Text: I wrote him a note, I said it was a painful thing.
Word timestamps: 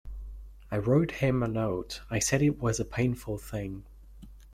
I 0.71 0.77
wrote 0.79 1.11
him 1.11 1.43
a 1.43 1.47
note, 1.47 2.01
I 2.09 2.17
said 2.17 2.41
it 2.41 2.57
was 2.59 2.79
a 2.79 2.85
painful 2.85 3.37
thing. 3.37 3.85